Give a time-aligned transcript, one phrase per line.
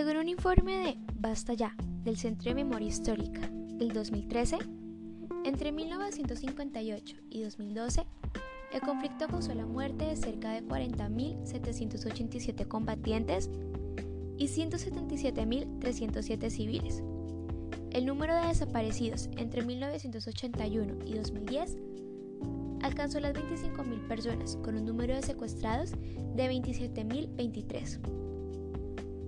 [0.00, 4.56] Según un informe de Basta Ya, del Centro de Memoria Histórica del 2013,
[5.44, 8.06] entre 1958 y 2012,
[8.72, 13.50] el conflicto causó la muerte de cerca de 40.787 combatientes
[14.38, 17.02] y 177.307 civiles.
[17.90, 21.76] El número de desaparecidos entre 1981 y 2010
[22.82, 28.29] alcanzó las 25.000 personas, con un número de secuestrados de 27.023.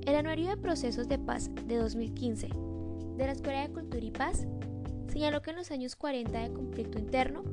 [0.06, 2.48] El anuario de procesos de paz de 2015
[3.16, 4.48] de la Escuela de Cultura y Paz
[5.08, 7.44] señaló que en los años 40 de conflicto interno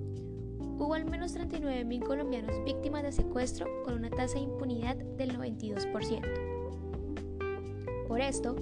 [0.80, 8.08] hubo al menos 39.000 colombianos víctimas de secuestro con una tasa de impunidad del 92%.
[8.08, 8.56] Por esto,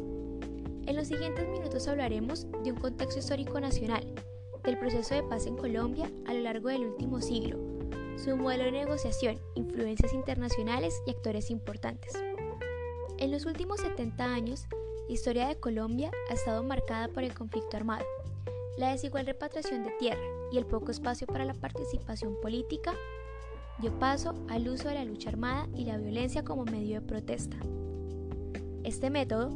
[0.86, 4.06] en los siguientes minutos hablaremos de un contexto histórico nacional,
[4.66, 7.58] del proceso de paz en Colombia a lo largo del último siglo,
[8.18, 12.22] su modelo de negociación, influencias internacionales y actores importantes.
[13.20, 14.68] En los últimos 70 años,
[15.08, 18.06] la historia de Colombia ha estado marcada por el conflicto armado,
[18.78, 22.94] la desigual repatriación de tierra y el poco espacio para la participación política
[23.80, 27.58] dio paso al uso de la lucha armada y la violencia como medio de protesta.
[28.84, 29.50] Este método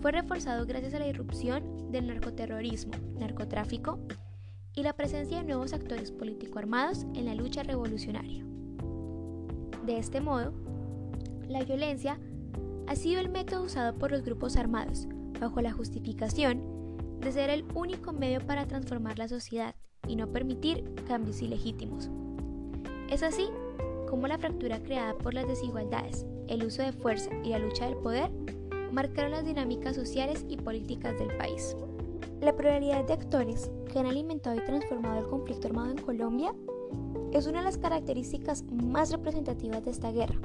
[0.00, 3.98] fue reforzado gracias a la irrupción del narcoterrorismo, narcotráfico
[4.76, 8.44] y la presencia de nuevos actores político-armados en la lucha revolucionaria.
[9.84, 10.52] De este modo,
[11.48, 12.20] la violencia
[12.86, 15.06] ha sido el método usado por los grupos armados,
[15.38, 16.62] bajo la justificación
[17.20, 19.74] de ser el único medio para transformar la sociedad
[20.06, 22.10] y no permitir cambios ilegítimos.
[23.08, 23.48] Es así
[24.08, 27.96] como la fractura creada por las desigualdades, el uso de fuerza y la lucha del
[27.96, 28.30] poder
[28.92, 31.76] marcaron las dinámicas sociales y políticas del país.
[32.40, 36.54] La pluralidad de actores que han alimentado y transformado el conflicto armado en Colombia
[37.32, 40.40] es una de las características más representativas de esta guerra,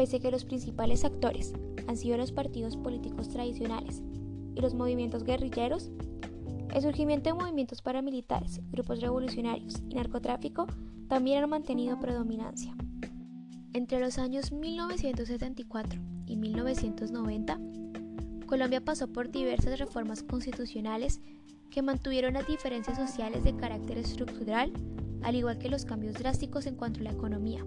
[0.00, 1.52] Pese a que los principales actores
[1.86, 4.00] han sido los partidos políticos tradicionales
[4.56, 5.90] y los movimientos guerrilleros,
[6.74, 10.66] el surgimiento de movimientos paramilitares, grupos revolucionarios y narcotráfico
[11.06, 12.74] también han mantenido predominancia.
[13.74, 17.60] Entre los años 1974 y 1990,
[18.46, 21.20] Colombia pasó por diversas reformas constitucionales
[21.70, 24.72] que mantuvieron las diferencias sociales de carácter estructural,
[25.20, 27.62] al igual que los cambios drásticos en cuanto a la economía.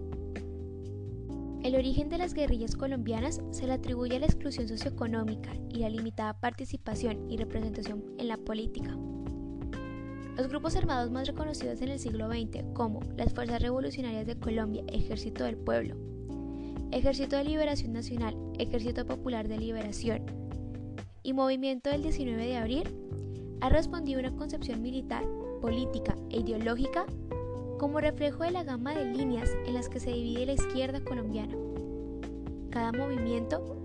[1.64, 5.90] El origen de las guerrillas colombianas se le atribuye a la exclusión socioeconómica y la
[5.90, 8.98] limitada participación y representación en la política.
[10.36, 14.84] Los grupos armados más reconocidos en el siglo XX, como las Fuerzas Revolucionarias de Colombia,
[14.92, 15.96] Ejército del Pueblo,
[16.92, 20.26] Ejército de Liberación Nacional, Ejército Popular de Liberación
[21.24, 22.90] y Movimiento del 19 de Abril,
[23.62, 25.24] han respondido a una concepción militar,
[25.62, 27.06] política e ideológica
[27.84, 31.54] como reflejo de la gama de líneas en las que se divide la izquierda colombiana.
[32.70, 33.76] Cada movimiento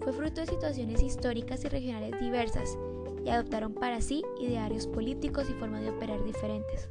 [0.00, 2.78] fue fruto de situaciones históricas y regionales diversas
[3.24, 6.88] y adoptaron para sí idearios políticos y formas de operar diferentes.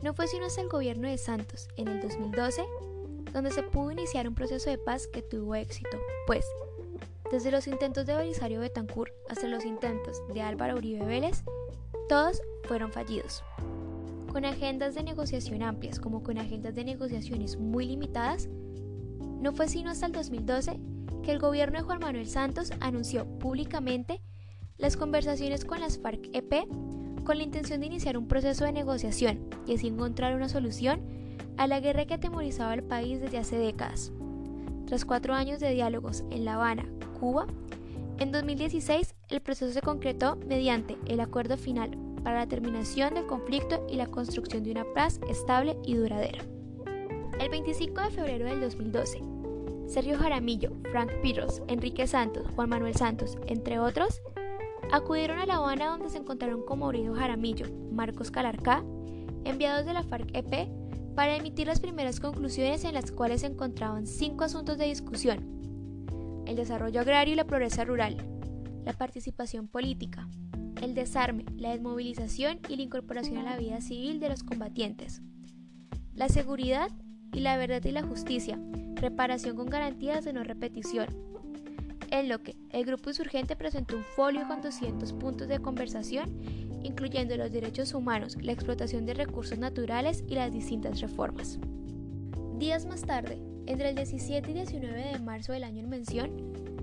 [0.00, 2.64] No fue sino hasta el gobierno de Santos, en el 2012,
[3.32, 5.98] donde se pudo iniciar un proceso de paz que tuvo éxito,
[6.28, 6.46] pues,
[7.32, 11.42] desde los intentos de Belisario Betancourt hasta los intentos de Álvaro Uribe Vélez,
[12.08, 13.42] todos fueron fallidos
[14.34, 18.48] con agendas de negociación amplias como con agendas de negociaciones muy limitadas,
[19.40, 20.80] no fue sino hasta el 2012
[21.22, 24.20] que el gobierno de Juan Manuel Santos anunció públicamente
[24.76, 26.66] las conversaciones con las FARC-EP
[27.22, 31.00] con la intención de iniciar un proceso de negociación y así encontrar una solución
[31.56, 34.10] a la guerra que atemorizaba al país desde hace décadas.
[34.86, 36.88] Tras cuatro años de diálogos en La Habana,
[37.20, 37.46] Cuba,
[38.18, 43.86] en 2016 el proceso se concretó mediante el acuerdo final para la terminación del conflicto
[43.88, 46.42] y la construcción de una paz estable y duradera.
[47.38, 49.20] El 25 de febrero del 2012,
[49.86, 54.22] Sergio Jaramillo, Frank Piros, Enrique Santos, Juan Manuel Santos, entre otros,
[54.90, 58.82] acudieron a La Habana donde se encontraron con Mauricio Jaramillo, Marcos Calarcá,
[59.44, 60.68] enviados de la FARC-EP,
[61.14, 66.42] para emitir las primeras conclusiones en las cuales se encontraban cinco asuntos de discusión.
[66.46, 68.16] El desarrollo agrario y la progresa rural,
[68.84, 70.28] la participación política,
[70.84, 75.22] el desarme, la desmovilización y la incorporación a la vida civil de los combatientes,
[76.14, 76.90] la seguridad
[77.32, 78.58] y la verdad y la justicia,
[78.94, 81.06] reparación con garantías de no repetición.
[82.10, 86.38] En lo que el grupo insurgente presentó un folio con 200 puntos de conversación,
[86.84, 91.58] incluyendo los derechos humanos, la explotación de recursos naturales y las distintas reformas.
[92.58, 96.73] Días más tarde, entre el 17 y 19 de marzo del año en mención,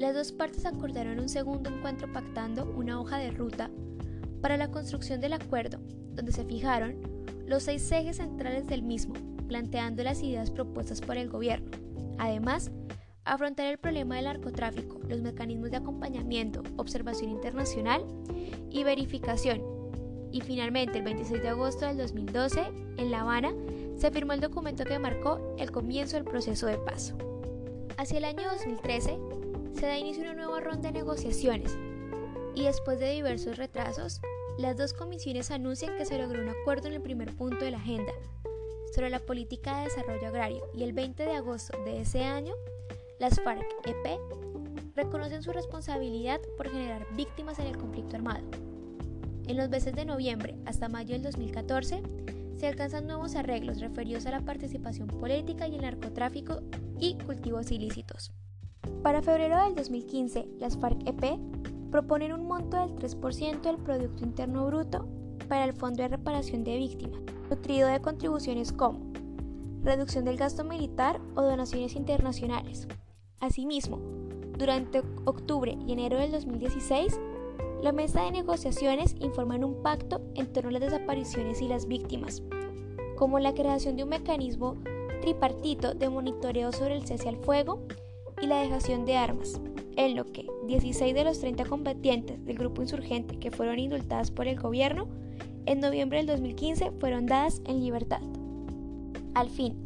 [0.00, 3.70] las dos partes acordaron un segundo encuentro pactando una hoja de ruta
[4.40, 5.78] para la construcción del acuerdo,
[6.14, 6.96] donde se fijaron
[7.46, 9.12] los seis ejes centrales del mismo,
[9.46, 11.70] planteando las ideas propuestas por el gobierno.
[12.18, 12.70] Además,
[13.26, 18.02] afrontar el problema del narcotráfico, los mecanismos de acompañamiento, observación internacional
[18.70, 19.60] y verificación.
[20.32, 22.62] Y finalmente, el 26 de agosto del 2012,
[22.96, 23.52] en La Habana,
[23.98, 27.12] se firmó el documento que marcó el comienzo del proceso de paz.
[27.98, 29.18] Hacia el año 2013,
[29.74, 31.76] se da inicio a una nueva ronda de negociaciones
[32.54, 34.20] y después de diversos retrasos,
[34.58, 37.78] las dos comisiones anuncian que se logró un acuerdo en el primer punto de la
[37.78, 38.12] agenda
[38.92, 42.54] sobre la política de desarrollo agrario y el 20 de agosto de ese año,
[43.18, 44.18] las FARC-EP
[44.94, 48.44] reconocen su responsabilidad por generar víctimas en el conflicto armado.
[49.46, 52.02] En los meses de noviembre hasta mayo del 2014,
[52.56, 56.60] se alcanzan nuevos arreglos referidos a la participación política y el narcotráfico
[56.98, 58.32] y cultivos ilícitos.
[59.02, 61.38] Para febrero del 2015, las FARC-EP
[61.90, 65.06] proponen un monto del 3% del Producto Interno Bruto
[65.48, 69.10] para el Fondo de Reparación de Víctimas, nutrido de contribuciones como
[69.82, 72.86] reducción del gasto militar o donaciones internacionales.
[73.40, 73.98] Asimismo,
[74.58, 77.18] durante octubre y enero del 2016,
[77.82, 82.42] la mesa de negociaciones informan un pacto en torno a las desapariciones y las víctimas,
[83.16, 84.76] como la creación de un mecanismo
[85.22, 87.80] tripartito de monitoreo sobre el cese al fuego
[88.40, 89.60] y la dejación de armas,
[89.96, 94.46] en lo que 16 de los 30 combatientes del grupo insurgente que fueron indultadas por
[94.46, 95.08] el gobierno
[95.66, 98.20] en noviembre del 2015 fueron dadas en libertad.
[99.34, 99.76] Al fin,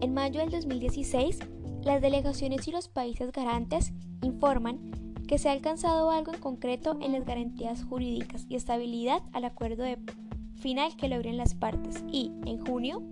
[0.00, 1.38] en mayo del 2016,
[1.84, 4.78] las delegaciones y los países garantes informan
[5.26, 9.84] que se ha alcanzado algo en concreto en las garantías jurídicas y estabilidad al acuerdo
[9.84, 9.98] de
[10.56, 13.02] final que logren las partes y, en junio,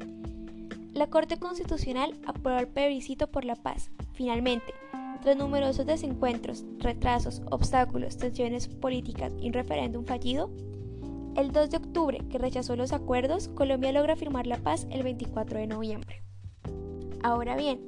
[0.94, 3.90] la Corte Constitucional aprobó el plebiscito por la paz.
[4.14, 4.72] Finalmente,
[5.20, 10.50] tras numerosos desencuentros, retrasos, obstáculos, tensiones políticas y un referéndum fallido,
[11.36, 15.58] el 2 de octubre, que rechazó los acuerdos, Colombia logra firmar la paz el 24
[15.58, 16.22] de noviembre.
[17.22, 17.80] Ahora bien,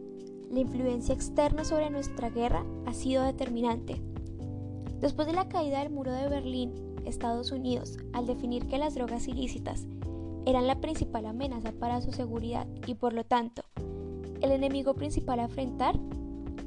[0.50, 4.02] la influencia externa sobre nuestra guerra ha sido determinante.
[5.00, 6.72] Después de la caída del muro de Berlín,
[7.06, 9.86] Estados Unidos, al definir que las drogas ilícitas
[10.44, 13.62] eran la principal amenaza para su seguridad y por lo tanto
[14.40, 15.98] el enemigo principal a enfrentar,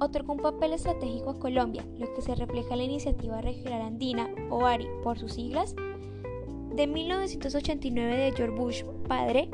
[0.02, 4.30] otorgó un papel estratégico a Colombia, lo que se refleja en la Iniciativa Regional Andina,
[4.50, 5.76] o ARI por sus siglas,
[6.74, 9.52] de 1989 de George Bush padre,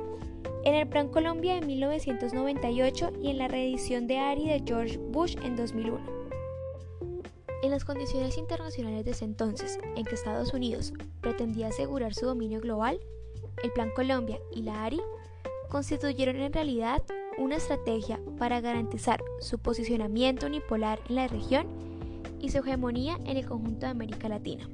[0.63, 5.35] en el Plan Colombia de 1998 y en la reedición de ARI de George Bush
[5.43, 5.99] en 2001.
[7.63, 12.61] En las condiciones internacionales de ese entonces, en que Estados Unidos pretendía asegurar su dominio
[12.61, 13.01] global,
[13.63, 15.01] el Plan Colombia y la ARI
[15.67, 17.01] constituyeron en realidad
[17.37, 21.67] una estrategia para garantizar su posicionamiento unipolar en la región
[22.39, 24.67] y su hegemonía en el conjunto de América Latina.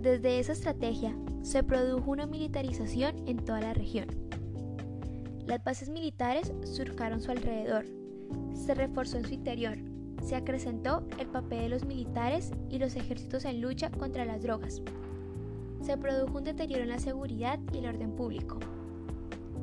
[0.00, 4.08] Desde esa estrategia se produjo una militarización en toda la región.
[5.46, 7.86] Las bases militares surcaron su alrededor,
[8.54, 9.78] se reforzó en su interior
[10.24, 14.80] se acrecentó el papel de los militares y los ejércitos en lucha contra las drogas.
[15.82, 18.58] Se produjo un deterioro en la seguridad y el orden público.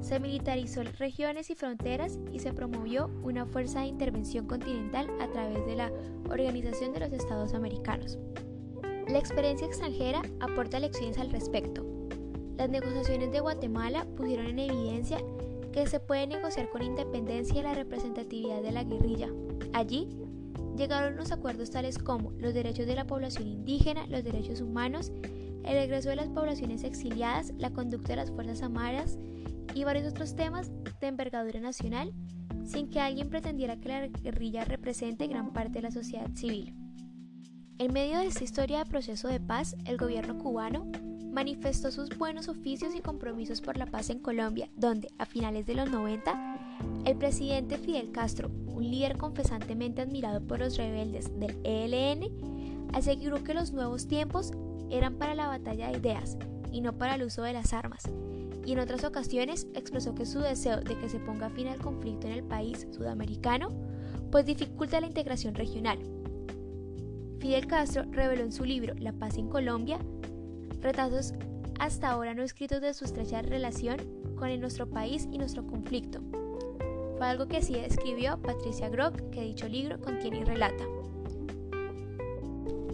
[0.01, 5.65] Se militarizó regiones y fronteras y se promovió una fuerza de intervención continental a través
[5.65, 5.91] de la
[6.29, 8.17] Organización de los Estados Americanos.
[9.07, 11.85] La experiencia extranjera aporta lecciones al respecto.
[12.57, 15.17] Las negociaciones de Guatemala pusieron en evidencia
[15.71, 19.29] que se puede negociar con independencia de la representatividad de la guerrilla.
[19.73, 20.07] Allí
[20.75, 25.11] llegaron los acuerdos tales como los derechos de la población indígena, los derechos humanos,
[25.63, 29.17] el regreso de las poblaciones exiliadas, la conducta de las Fuerzas Armadas
[29.73, 32.13] y varios otros temas de envergadura nacional,
[32.65, 36.75] sin que alguien pretendiera que la guerrilla represente gran parte de la sociedad civil.
[37.77, 40.85] En medio de esta historia de proceso de paz, el gobierno cubano
[41.31, 45.75] manifestó sus buenos oficios y compromisos por la paz en Colombia, donde, a finales de
[45.75, 52.89] los 90, el presidente Fidel Castro, un líder confesantemente admirado por los rebeldes del ELN,
[52.93, 54.51] aseguró que los nuevos tiempos
[54.89, 56.37] eran para la batalla de ideas
[56.71, 58.03] y no para el uso de las armas,
[58.65, 62.27] y en otras ocasiones expresó que su deseo de que se ponga fin al conflicto
[62.27, 63.69] en el país sudamericano
[64.31, 65.99] pues dificulta la integración regional.
[67.39, 69.99] Fidel Castro reveló en su libro La paz en Colombia
[70.81, 71.33] retazos
[71.79, 73.97] hasta ahora no escritos de su estrecha relación
[74.35, 76.21] con nuestro país y nuestro conflicto,
[77.21, 80.83] fue algo que sí escribió Patricia Grock, que dicho libro contiene y relata.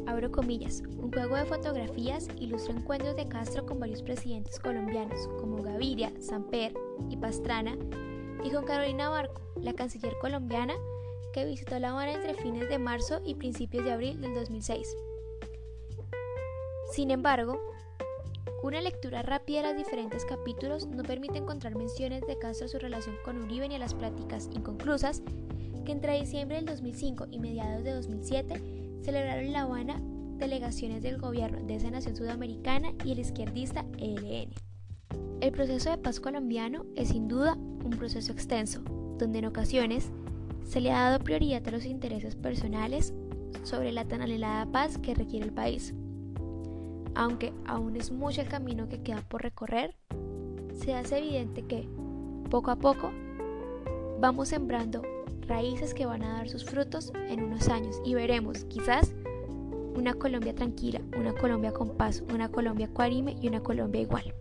[0.07, 5.61] Abro comillas, un juego de fotografías ilustra encuentros de Castro con varios presidentes colombianos, como
[5.61, 6.73] Gaviria, Samper
[7.09, 7.77] y Pastrana,
[8.41, 10.75] y con Carolina Barco, la canciller colombiana,
[11.33, 14.95] que visitó La Habana entre fines de marzo y principios de abril del 2006.
[16.93, 17.59] Sin embargo,
[18.63, 22.79] Una lectura rápida de los diferentes capítulos no permite encontrar menciones de Castro a su
[22.79, 25.21] relación con Uribe ni a las pláticas inconclusas
[25.85, 28.76] que entre diciembre del 2005 y mediados de 2007
[29.07, 30.01] celebraron en La Habana
[30.35, 34.49] delegaciones del gobierno de esa nación sudamericana y el izquierdista ELN.
[35.39, 38.81] El proceso de paz colombiano es sin duda un proceso extenso,
[39.17, 40.11] donde en ocasiones
[40.65, 43.13] se le ha dado prioridad a los intereses personales
[43.63, 45.93] sobre la tan anhelada paz que requiere el país.
[47.15, 49.95] Aunque aún es mucho el camino que queda por recorrer,
[50.73, 51.87] se hace evidente que,
[52.49, 53.11] poco a poco,
[54.19, 55.01] vamos sembrando
[55.47, 59.13] raíces que van a dar sus frutos en unos años y veremos, quizás,
[59.95, 64.33] una Colombia tranquila, una Colombia con paz, una Colombia cuarime y una Colombia igual.